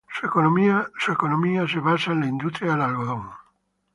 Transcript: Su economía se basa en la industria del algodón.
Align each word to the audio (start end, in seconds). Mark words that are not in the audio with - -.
Su 0.19 0.25
economía 0.25 1.67
se 1.67 1.79
basa 1.79 2.11
en 2.13 2.21
la 2.21 2.25
industria 2.25 2.71
del 2.71 2.81
algodón. 2.81 3.29